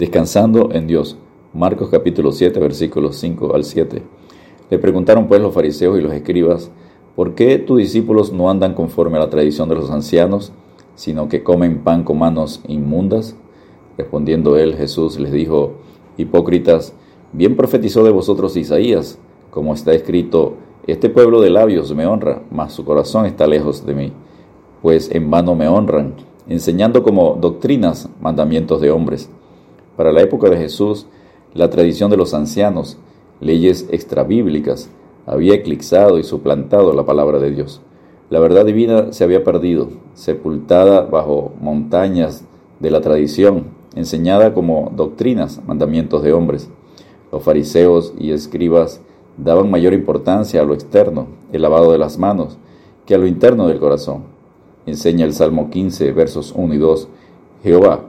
[0.00, 1.18] Descansando en Dios.
[1.52, 4.02] Marcos capítulo 7 versículos 5 al 7.
[4.70, 6.70] Le preguntaron pues los fariseos y los escribas,
[7.14, 10.54] ¿por qué tus discípulos no andan conforme a la tradición de los ancianos,
[10.94, 13.36] sino que comen pan con manos inmundas?
[13.98, 15.72] Respondiendo él, Jesús les dijo,
[16.16, 16.94] Hipócritas,
[17.34, 19.18] bien profetizó de vosotros Isaías,
[19.50, 20.54] como está escrito,
[20.86, 24.12] Este pueblo de labios me honra, mas su corazón está lejos de mí,
[24.80, 26.14] pues en vano me honran,
[26.48, 29.28] enseñando como doctrinas mandamientos de hombres
[30.00, 31.04] para la época de Jesús,
[31.52, 32.96] la tradición de los ancianos,
[33.38, 34.88] leyes extrabíblicas,
[35.26, 37.82] había eclipsado y suplantado la palabra de Dios.
[38.30, 42.46] La verdad divina se había perdido, sepultada bajo montañas
[42.78, 46.70] de la tradición, enseñada como doctrinas, mandamientos de hombres.
[47.30, 49.02] Los fariseos y escribas
[49.36, 52.56] daban mayor importancia a lo externo, el lavado de las manos,
[53.04, 54.22] que a lo interno del corazón.
[54.86, 57.08] Enseña el Salmo 15, versos 1 y 2.
[57.62, 58.06] Jehová,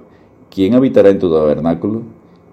[0.53, 2.01] ¿Quién habitará en tu tabernáculo?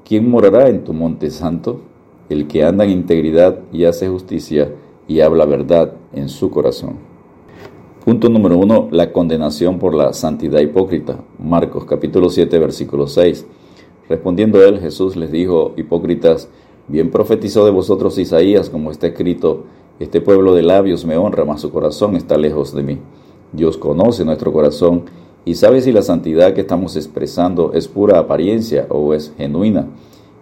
[0.04, 1.80] ¿Quién morará en tu monte santo?
[2.28, 4.72] El que anda en integridad y hace justicia
[5.08, 6.94] y habla verdad en su corazón.
[8.04, 11.18] Punto número uno, la condenación por la santidad hipócrita.
[11.40, 13.44] Marcos capítulo 7 versículo 6.
[14.08, 16.48] Respondiendo él, Jesús les dijo, hipócritas,
[16.86, 19.64] bien profetizó de vosotros Isaías, como está escrito,
[19.98, 22.98] este pueblo de labios me honra, mas su corazón está lejos de mí.
[23.52, 25.06] Dios conoce nuestro corazón
[25.48, 29.88] y sabe si la santidad que estamos expresando es pura apariencia o es genuina.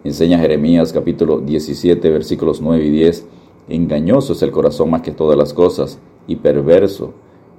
[0.03, 3.25] Enseña Jeremías capítulo 17 versículos 9 y 10.
[3.69, 7.13] Engañoso es el corazón más que todas las cosas y perverso.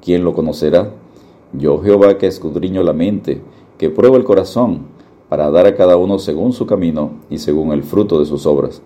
[0.04, 0.92] ¿Quién lo conocerá?
[1.54, 3.40] Yo Jehová que escudriño la mente,
[3.78, 4.88] que pruebo el corazón,
[5.30, 8.82] para dar a cada uno según su camino y según el fruto de sus obras.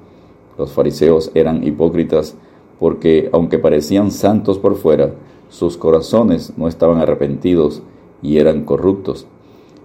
[0.59, 2.35] Los fariseos eran hipócritas
[2.79, 5.15] porque, aunque parecían santos por fuera,
[5.49, 7.81] sus corazones no estaban arrepentidos
[8.21, 9.27] y eran corruptos.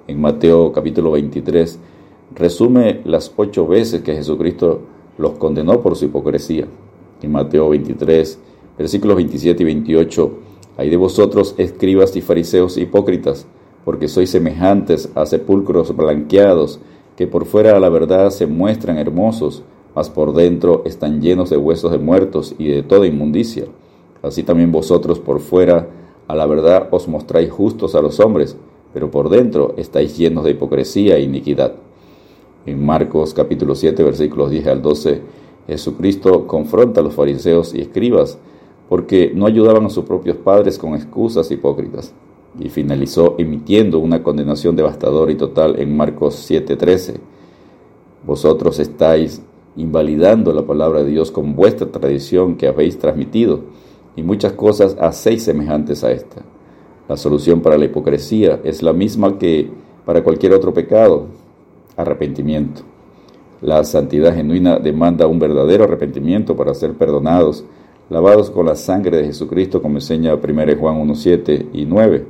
[0.06, 1.78] En Mateo capítulo 23
[2.34, 4.80] resume las ocho veces que Jesucristo
[5.18, 6.66] los condenó por su hipocresía.
[7.22, 8.38] En Mateo 23,
[8.78, 10.30] versículos 27 y 28,
[10.76, 13.46] hay de vosotros escribas y fariseos hipócritas,
[13.84, 16.80] porque sois semejantes a sepulcros blanqueados,
[17.16, 19.62] que por fuera a la verdad se muestran hermosos,
[19.94, 23.64] mas por dentro están llenos de huesos de muertos y de toda inmundicia.
[24.22, 25.88] Así también vosotros por fuera
[26.28, 28.56] a la verdad os mostráis justos a los hombres,
[28.92, 31.74] pero por dentro estáis llenos de hipocresía e iniquidad.
[32.64, 35.22] En Marcos capítulo 7 versículos 10 al 12,
[35.68, 38.38] Jesucristo confronta a los fariseos y escribas
[38.88, 42.12] porque no ayudaban a sus propios padres con excusas hipócritas.
[42.58, 47.20] Y finalizó emitiendo una condenación devastadora y total en Marcos 7:13.
[48.26, 49.42] Vosotros estáis
[49.76, 53.60] invalidando la palabra de Dios con vuestra tradición que habéis transmitido
[54.16, 56.42] y muchas cosas hacéis semejantes a esta.
[57.08, 59.70] La solución para la hipocresía es la misma que
[60.04, 61.26] para cualquier otro pecado,
[61.96, 62.82] arrepentimiento.
[63.60, 67.64] La santidad genuina demanda un verdadero arrepentimiento para ser perdonados,
[68.10, 70.42] lavados con la sangre de Jesucristo, como enseña 1
[70.78, 72.26] Juan 1.7 y 9.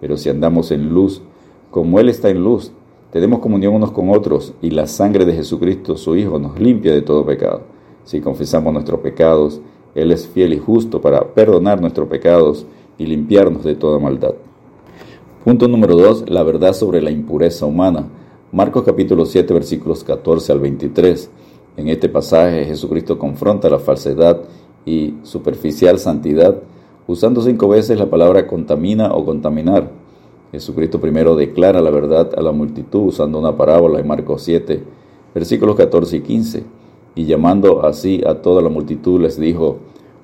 [0.00, 1.22] Pero si andamos en luz,
[1.70, 2.72] como Él está en luz,
[3.10, 7.02] tenemos comunión unos con otros, y la sangre de Jesucristo, su Hijo, nos limpia de
[7.02, 7.62] todo pecado.
[8.04, 9.60] Si confesamos nuestros pecados,
[9.96, 12.66] él es fiel y justo para perdonar nuestros pecados
[12.98, 14.34] y limpiarnos de toda maldad.
[15.42, 16.28] Punto número 2.
[16.28, 18.06] La verdad sobre la impureza humana.
[18.52, 21.30] Marcos capítulo 7 versículos 14 al 23.
[21.78, 24.42] En este pasaje Jesucristo confronta la falsedad
[24.84, 26.56] y superficial santidad
[27.06, 29.90] usando cinco veces la palabra contamina o contaminar.
[30.52, 34.82] Jesucristo primero declara la verdad a la multitud usando una parábola en Marcos 7
[35.34, 36.64] versículos 14 y 15
[37.16, 39.78] y llamando así a toda la multitud les dijo,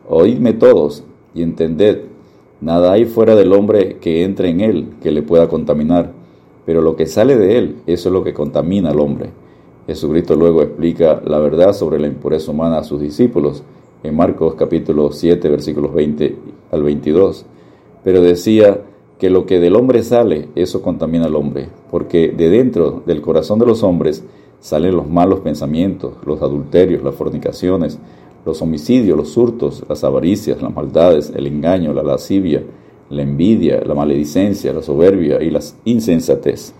[0.08, 1.02] Oídme todos
[1.34, 2.02] y entended,
[2.60, 6.12] nada hay fuera del hombre que entre en él que le pueda contaminar,
[6.66, 9.30] pero lo que sale de él, eso es lo que contamina al hombre.
[9.86, 13.64] Jesucristo luego explica la verdad sobre la impureza humana a sus discípulos
[14.02, 16.36] en Marcos capítulo 7 versículos 20
[16.72, 17.46] al 22,
[18.04, 18.82] pero decía
[19.18, 23.58] que lo que del hombre sale, eso contamina al hombre, porque de dentro del corazón
[23.60, 24.24] de los hombres
[24.62, 27.98] salen los malos pensamientos, los adulterios, las fornicaciones,
[28.46, 32.62] los homicidios, los hurtos, las avaricias, las maldades, el engaño, la lascivia,
[33.10, 36.74] la envidia, la maledicencia, la soberbia y la insensatez.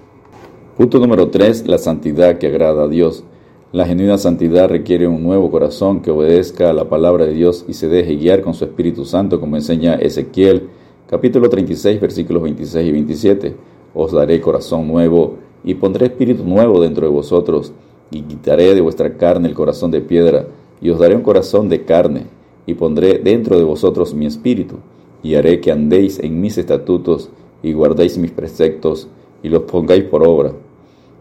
[0.77, 1.67] Punto número 3.
[1.67, 3.25] La santidad que agrada a Dios.
[3.73, 7.73] La genuina santidad requiere un nuevo corazón que obedezca a la palabra de Dios y
[7.73, 10.69] se deje guiar con su Espíritu Santo, como enseña Ezequiel,
[11.09, 13.57] capítulo 36, versículos 26 y 27.
[13.93, 17.73] Os daré corazón nuevo y pondré espíritu nuevo dentro de vosotros,
[18.11, 20.47] y quitaré de vuestra carne el corazón de piedra,
[20.81, 22.27] y os daré un corazón de carne,
[22.67, 24.77] y pondré dentro de vosotros mi espíritu,
[25.23, 27.31] y haré que andéis en mis estatutos,
[27.63, 29.09] y guardéis mis preceptos,
[29.43, 30.53] y los pongáis por obra.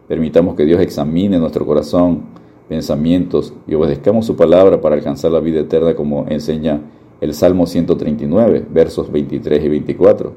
[0.08, 2.24] Permitamos que Dios examine nuestro corazón,
[2.72, 6.80] pensamientos y obedezcamos su palabra para alcanzar la vida eterna como enseña
[7.20, 10.32] el Salmo 139, versos 23 y 24.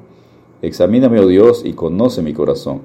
[0.61, 2.81] Examíname, oh Dios, y conoce mi corazón.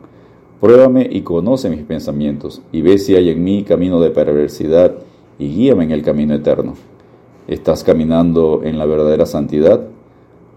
[0.59, 4.93] Pruébame y conoce mis pensamientos, y ve si hay en mí camino de perversidad,
[5.37, 6.73] y guíame en el camino eterno.
[7.47, 9.87] ¿Estás caminando en la verdadera santidad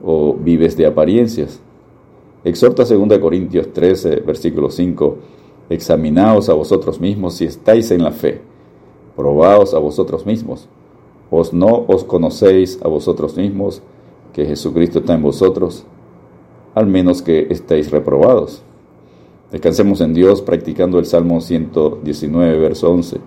[0.03, 1.61] o vives de apariencias?
[2.45, 5.17] Exhorta 2 Corintios 13, versículo 5
[5.71, 8.41] Examinaos a vosotros mismos si estáis en la fe.
[9.17, 10.69] Probaos a vosotros mismos.
[11.31, 13.81] ¿Os no os conocéis a vosotros mismos
[14.35, 15.85] que Jesucristo está en vosotros?
[16.75, 18.63] Al menos que estéis reprobados.
[19.53, 23.19] Descansemos en Dios practicando el Salmo 119, verso 11.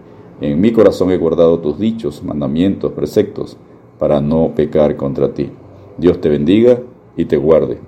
[0.41, 3.57] En mi corazón he guardado tus dichos, mandamientos, preceptos,
[3.99, 5.51] para no pecar contra ti.
[5.99, 6.79] Dios te bendiga
[7.15, 7.79] y te guarde.